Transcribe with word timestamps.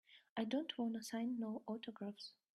I 0.35 0.45
don't 0.45 0.75
wanta 0.79 1.03
sign 1.03 1.37
no 1.37 1.61
autographs. 1.67 2.33